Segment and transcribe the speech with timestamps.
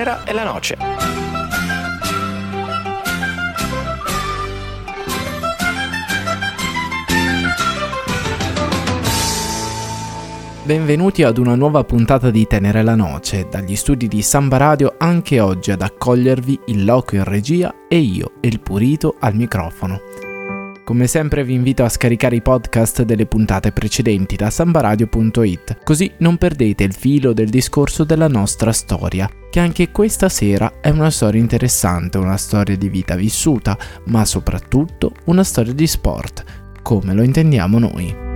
[0.00, 0.76] tenera e la noce.
[10.62, 15.40] Benvenuti ad una nuova puntata di Tenere la Noce, dagli studi di Samba Radio anche
[15.40, 20.29] oggi ad accogliervi il loco in regia e io, il Purito, al microfono.
[20.90, 26.36] Come sempre vi invito a scaricare i podcast delle puntate precedenti da sambaradio.it, così non
[26.36, 31.40] perdete il filo del discorso della nostra storia, che anche questa sera è una storia
[31.40, 36.42] interessante, una storia di vita vissuta, ma soprattutto una storia di sport,
[36.82, 38.29] come lo intendiamo noi.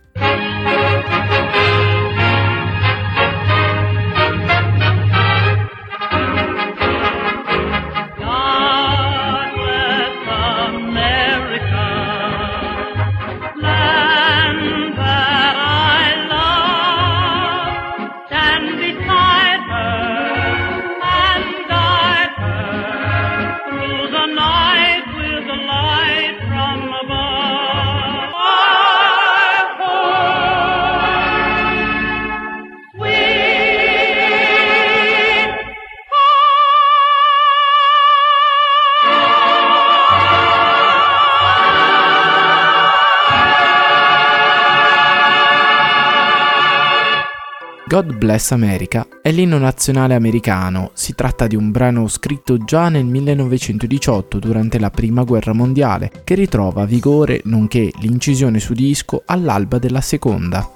[47.95, 50.91] God Bless America è l'inno nazionale americano.
[50.95, 56.35] Si tratta di un brano scritto già nel 1918 durante la Prima Guerra Mondiale, che
[56.35, 60.69] ritrova vigore nonché l'incisione su disco all'alba della seconda.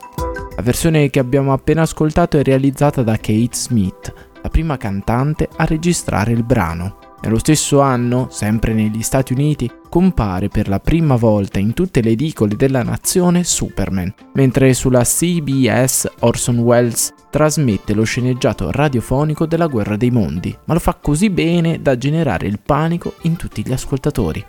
[0.55, 5.65] La versione che abbiamo appena ascoltato è realizzata da Kate Smith, la prima cantante a
[5.65, 7.08] registrare il brano.
[7.21, 12.11] Nello stesso anno, sempre negli Stati Uniti, compare per la prima volta in tutte le
[12.11, 19.97] edicole della nazione Superman, mentre sulla CBS Orson Welles trasmette lo sceneggiato radiofonico della Guerra
[19.97, 24.45] dei Mondi, ma lo fa così bene da generare il panico in tutti gli ascoltatori.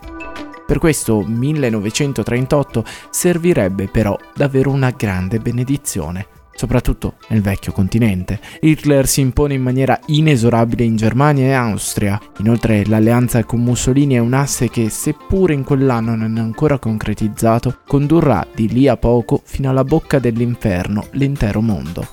[0.65, 8.39] Per questo 1938 servirebbe però davvero una grande benedizione soprattutto nel vecchio continente.
[8.61, 12.21] Hitler si impone in maniera inesorabile in Germania e Austria.
[12.41, 17.79] Inoltre l'alleanza con Mussolini è un asse che, seppure in quell'anno non è ancora concretizzato,
[17.87, 22.07] condurrà di lì a poco fino alla bocca dell'inferno l'intero mondo.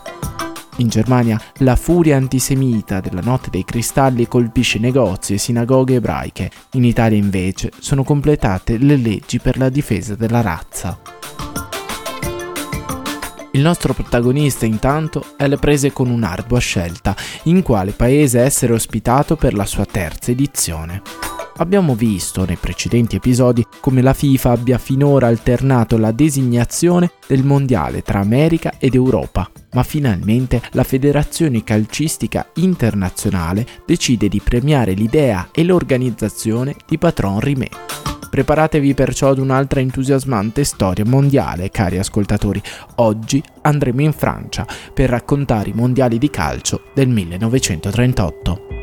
[0.77, 6.51] In Germania la furia antisemita della notte dei cristalli colpisce negozi e sinagoghe ebraiche.
[6.73, 11.16] In Italia invece sono completate le leggi per la difesa della razza.
[13.57, 19.35] Il nostro protagonista intanto è alle prese con un'ardua scelta, in quale paese essere ospitato
[19.35, 21.01] per la sua terza edizione.
[21.55, 28.03] Abbiamo visto nei precedenti episodi come la FIFA abbia finora alternato la designazione del mondiale
[28.03, 35.63] tra America ed Europa, ma finalmente la Federazione Calcistica Internazionale decide di premiare l'idea e
[35.63, 37.69] l'organizzazione di Patron Rimé.
[38.29, 42.61] Preparatevi perciò ad un'altra entusiasmante storia mondiale, cari ascoltatori.
[42.95, 48.76] Oggi andremo in Francia per raccontare i mondiali di calcio del 1938.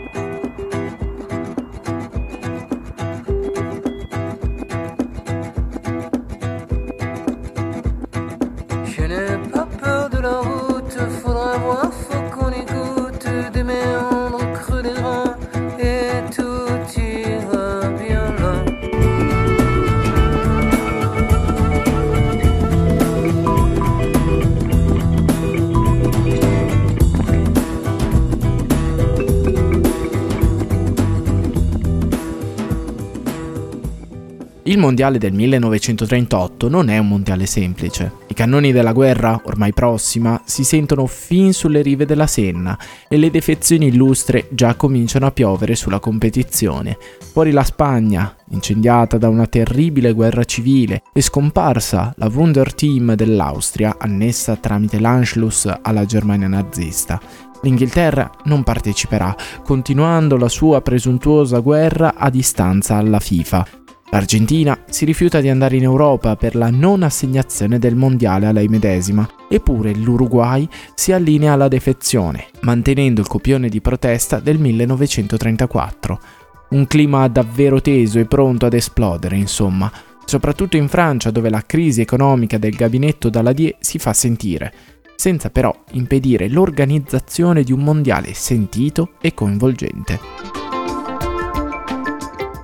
[34.74, 38.10] Il mondiale del 1938 non è un mondiale semplice.
[38.26, 42.76] I cannoni della guerra, ormai prossima, si sentono fin sulle rive della Senna
[43.08, 46.98] e le defezioni illustre già cominciano a piovere sulla competizione.
[47.30, 54.56] Fuori la Spagna, incendiata da una terribile guerra civile, e scomparsa la Wunderteam dell'Austria, annessa
[54.56, 57.20] tramite l'Anschluss alla Germania nazista.
[57.62, 63.82] L'Inghilterra non parteciperà, continuando la sua presuntuosa guerra a distanza alla FIFA.
[64.10, 68.68] L'Argentina si rifiuta di andare in Europa per la non assegnazione del mondiale a lei
[68.68, 76.20] medesima, eppure l'Uruguay si allinea alla defezione, mantenendo il copione di protesta del 1934.
[76.70, 79.90] Un clima davvero teso e pronto ad esplodere, insomma,
[80.24, 84.72] soprattutto in Francia dove la crisi economica del gabinetto Daladier si fa sentire,
[85.16, 90.63] senza però impedire l'organizzazione di un mondiale sentito e coinvolgente.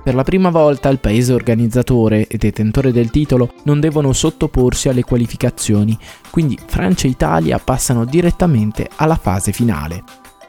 [0.03, 5.03] Per la prima volta il paese organizzatore e detentore del titolo non devono sottoporsi alle
[5.03, 5.97] qualificazioni,
[6.31, 10.03] quindi Francia e Italia passano direttamente alla fase finale.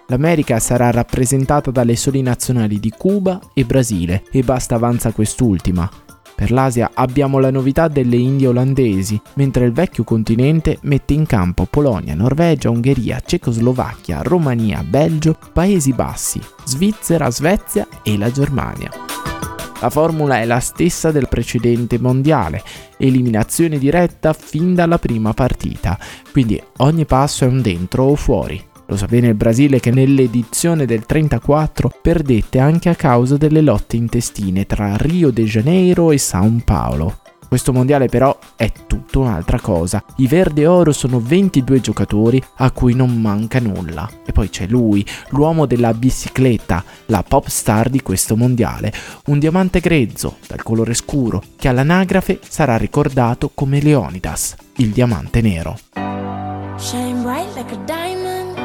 [0.07, 5.89] L'America sarà rappresentata dalle soli nazionali di Cuba e Brasile e basta avanza quest'ultima.
[6.35, 11.67] Per l'Asia abbiamo la novità delle Indie olandesi, mentre il vecchio continente mette in campo
[11.67, 19.02] Polonia, Norvegia, Ungheria, Cecoslovacchia, Romania, Belgio, Paesi Bassi, Svizzera, Svezia e la Germania.
[19.83, 22.63] La formula è la stessa del precedente mondiale,
[22.99, 25.99] eliminazione diretta fin dalla prima partita,
[26.31, 28.65] quindi ogni passo è un dentro o fuori.
[28.87, 33.97] Lo sa bene il Brasile che nell'edizione del 34 perdette anche a causa delle lotte
[33.97, 37.22] intestine tra Rio de Janeiro e São Paulo.
[37.53, 40.03] Questo mondiale però è tutta un'altra cosa.
[40.17, 44.09] I Verde Oro sono 22 giocatori a cui non manca nulla.
[44.25, 48.91] E poi c'è lui, l'uomo della bicicletta, la pop star di questo mondiale.
[49.27, 55.77] Un diamante grezzo, dal colore scuro, che all'anagrafe sarà ricordato come Leonidas, il diamante nero.
[56.79, 58.57] Shine bright like a diamond.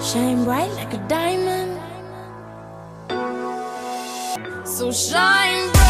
[0.00, 1.71] Shine bright like a diamond.
[4.72, 5.81] So shine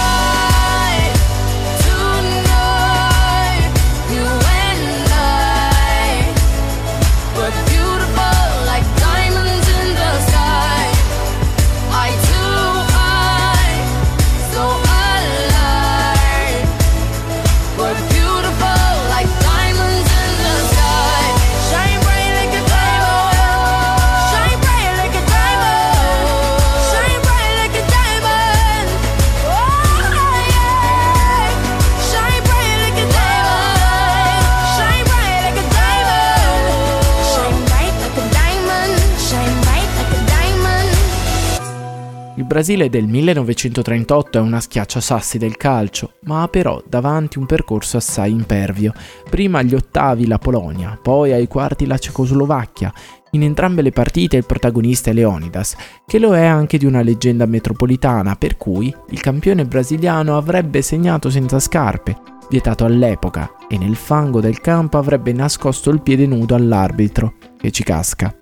[42.53, 48.31] Brasile del 1938 è una schiacciasassi del calcio, ma ha però davanti un percorso assai
[48.31, 48.93] impervio.
[49.31, 52.93] Prima agli ottavi la Polonia, poi ai quarti la Cecoslovacchia.
[53.31, 57.47] In entrambe le partite il protagonista è Leonidas, che lo è anche di una leggenda
[57.47, 62.19] metropolitana, per cui il campione brasiliano avrebbe segnato senza scarpe,
[62.51, 67.83] vietato all'epoca, e nel fango del campo avrebbe nascosto il piede nudo all'arbitro, che ci
[67.83, 68.37] casca.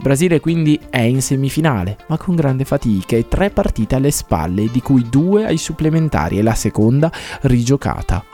[0.00, 4.80] Brasile quindi è in semifinale, ma con grande fatica e tre partite alle spalle, di
[4.80, 7.10] cui due ai supplementari e la seconda
[7.42, 8.24] rigiocata.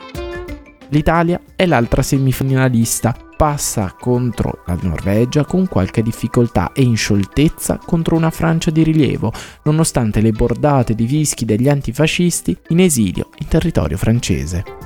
[0.89, 8.15] L'Italia è l'altra semifinalista, passa contro la Norvegia con qualche difficoltà e in scioltezza contro
[8.15, 13.97] una Francia di rilievo, nonostante le bordate di fischi degli antifascisti in esilio in territorio
[13.97, 14.84] francese.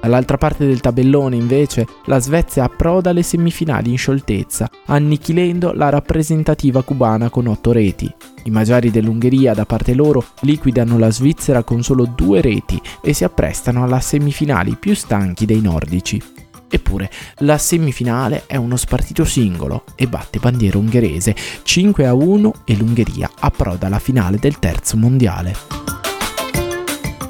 [0.00, 6.82] Dall'altra parte del tabellone, invece, la Svezia approda alle semifinali in scioltezza, annichilendo la rappresentativa
[6.82, 8.10] cubana con otto reti.
[8.44, 13.24] I magiari dell'Ungheria, da parte loro, liquidano la Svizzera con solo due reti e si
[13.24, 16.22] apprestano alla semifinali più stanchi dei nordici.
[16.70, 22.76] Eppure, la semifinale è uno spartito singolo e batte bandiera ungherese 5 a 1 e
[22.76, 26.07] l'Ungheria approda alla finale del terzo mondiale.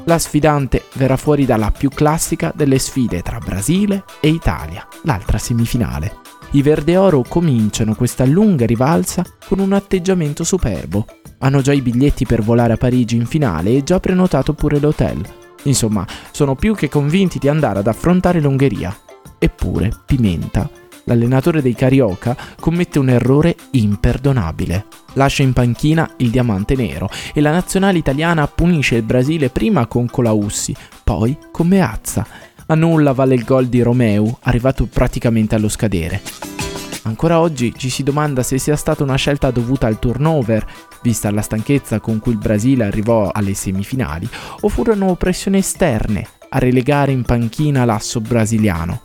[0.09, 6.17] La sfidante verrà fuori dalla più classica delle sfide tra Brasile e Italia, l'altra semifinale.
[6.53, 11.05] I Verde Oro cominciano questa lunga rivalsa con un atteggiamento superbo.
[11.37, 15.21] Hanno già i biglietti per volare a Parigi in finale e già prenotato pure l'hotel.
[15.65, 18.97] Insomma, sono più che convinti di andare ad affrontare l'Ungheria.
[19.37, 20.67] Eppure, Pimenta,
[21.09, 24.85] l'allenatore dei Carioca, commette un errore imperdonabile.
[25.13, 30.07] Lascia in panchina il diamante nero e la nazionale italiana punisce il Brasile prima con
[30.07, 32.25] Colaussi, poi con Meazza.
[32.67, 36.21] A nulla vale il gol di Romeu, arrivato praticamente allo scadere.
[37.03, 40.63] Ancora oggi ci si domanda se sia stata una scelta dovuta al turnover,
[41.01, 46.59] vista la stanchezza con cui il Brasile arrivò alle semifinali, o furono pressioni esterne a
[46.59, 49.01] relegare in panchina l'asso brasiliano.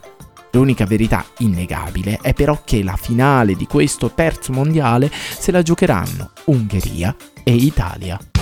[0.55, 6.31] L'unica verità innegabile è però che la finale di questo terzo mondiale se la giocheranno
[6.45, 8.34] Ungheria e Italia.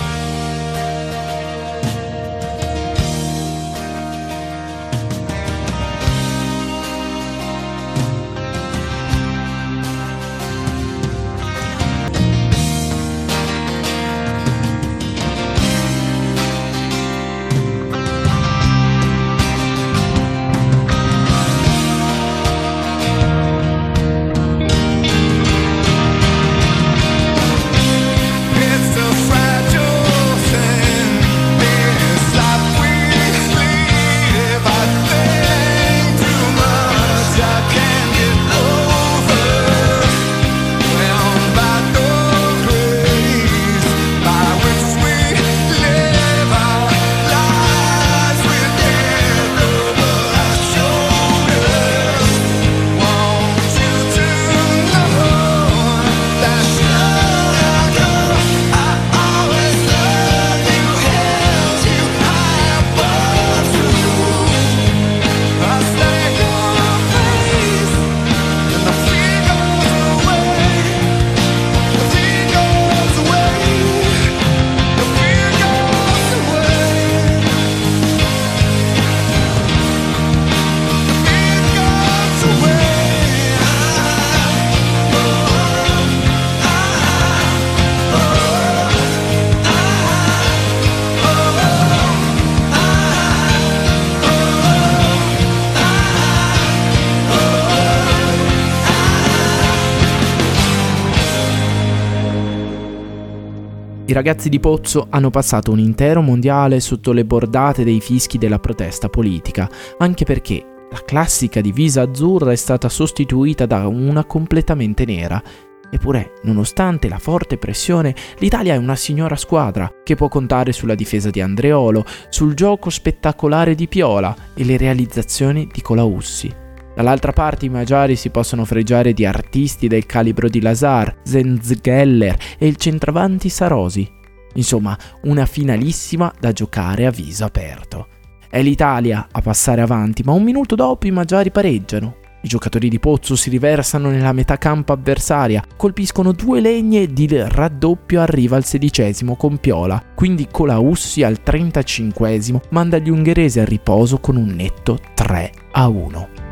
[104.13, 108.59] I ragazzi di Pozzo hanno passato un intero mondiale sotto le bordate dei fischi della
[108.59, 109.67] protesta politica,
[109.97, 115.41] anche perché la classica divisa azzurra è stata sostituita da una completamente nera.
[115.89, 121.31] Eppure, nonostante la forte pressione, l'Italia è una signora squadra che può contare sulla difesa
[121.31, 126.61] di Andreolo, sul gioco spettacolare di Piola e le realizzazioni di Colaussi.
[126.95, 132.67] Dall'altra parte i magiari si possono fregiare di artisti del calibro di Lazar, Zenzgeller e
[132.67, 134.07] il centravanti Sarosi.
[134.55, 138.07] Insomma, una finalissima da giocare a viso aperto.
[138.47, 142.17] È l'Italia a passare avanti, ma un minuto dopo i magiari pareggiano.
[142.43, 147.47] I giocatori di Pozzo si riversano nella metà campo avversaria, colpiscono due legne ed il
[147.47, 154.19] raddoppio arriva al sedicesimo con Piola, quindi Colaussi al 35 manda gli ungheresi a riposo
[154.19, 156.42] con un netto 3 a 1.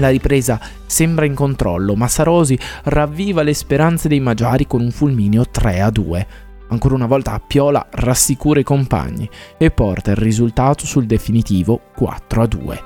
[0.00, 5.44] La ripresa sembra in controllo, ma Sarosi ravviva le speranze dei magiari con un fulmineo
[5.48, 6.26] 3 a 2.
[6.68, 9.28] Ancora una volta Piola rassicura i compagni
[9.58, 12.82] e porta il risultato sul definitivo 4 a 2.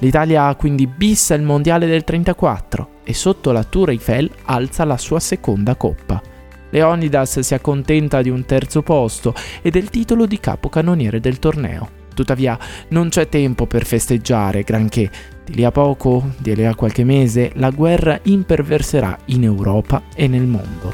[0.00, 5.20] L'Italia quindi bissa il mondiale del 34 e sotto la Tour Eiffel alza la sua
[5.20, 6.20] seconda coppa.
[6.68, 9.32] Leonidas si accontenta di un terzo posto
[9.62, 12.02] e del titolo di capocannoniere del torneo.
[12.14, 15.10] Tuttavia non c'è tempo per festeggiare granché.
[15.44, 20.26] Di lì a poco, di lì a qualche mese, la guerra imperverserà in Europa e
[20.26, 20.92] nel mondo.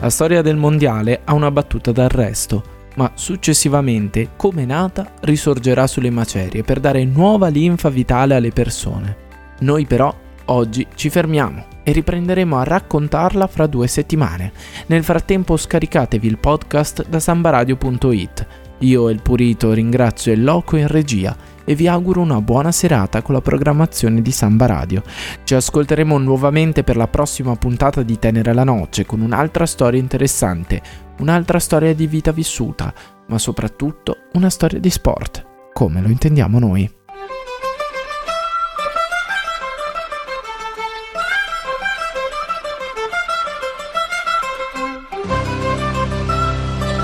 [0.00, 2.62] La storia del mondiale ha una battuta d'arresto,
[2.96, 9.16] ma successivamente, come nata, risorgerà sulle macerie per dare nuova linfa vitale alle persone.
[9.60, 10.14] Noi però
[10.46, 14.52] oggi ci fermiamo e riprenderemo a raccontarla fra due settimane.
[14.86, 18.46] Nel frattempo scaricatevi il podcast da sambaradio.it
[18.84, 23.22] io e il Purito ringrazio il Loco in regia e vi auguro una buona serata
[23.22, 25.02] con la programmazione di Samba Radio.
[25.42, 30.82] Ci ascolteremo nuovamente per la prossima puntata di Tenere la Noce con un'altra storia interessante,
[31.18, 32.92] un'altra storia di vita vissuta,
[33.28, 36.90] ma soprattutto una storia di sport, come lo intendiamo noi.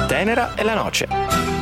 [0.06, 1.59] Tenera e la Noce.